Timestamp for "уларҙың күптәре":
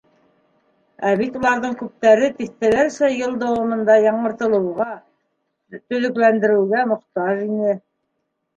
1.39-2.29